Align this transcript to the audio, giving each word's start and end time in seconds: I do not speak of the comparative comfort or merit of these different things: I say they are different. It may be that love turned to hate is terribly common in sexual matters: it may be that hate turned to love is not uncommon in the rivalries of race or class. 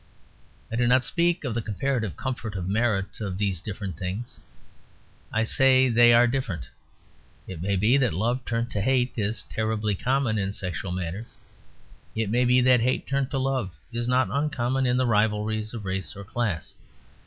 I 0.71 0.75
do 0.77 0.87
not 0.87 1.05
speak 1.05 1.43
of 1.43 1.53
the 1.53 1.61
comparative 1.61 2.17
comfort 2.17 2.55
or 2.55 2.63
merit 2.63 3.19
of 3.19 3.37
these 3.37 3.61
different 3.61 3.97
things: 3.99 4.39
I 5.31 5.43
say 5.43 5.89
they 5.89 6.11
are 6.11 6.25
different. 6.25 6.67
It 7.47 7.61
may 7.61 7.75
be 7.75 7.97
that 7.97 8.11
love 8.11 8.43
turned 8.43 8.71
to 8.71 8.81
hate 8.81 9.13
is 9.15 9.43
terribly 9.43 9.93
common 9.93 10.39
in 10.39 10.53
sexual 10.53 10.91
matters: 10.91 11.35
it 12.15 12.31
may 12.31 12.45
be 12.45 12.61
that 12.61 12.79
hate 12.81 13.05
turned 13.05 13.29
to 13.29 13.37
love 13.37 13.75
is 13.93 14.07
not 14.07 14.31
uncommon 14.31 14.87
in 14.87 14.97
the 14.97 15.05
rivalries 15.05 15.71
of 15.71 15.85
race 15.85 16.15
or 16.15 16.23
class. 16.23 16.73